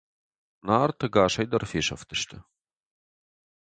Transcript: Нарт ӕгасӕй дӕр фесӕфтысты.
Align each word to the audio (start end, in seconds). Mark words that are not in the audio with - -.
Нарт 0.67 0.99
ӕгасӕй 1.05 1.47
дӕр 1.51 1.63
фесӕфтысты. 1.71 2.37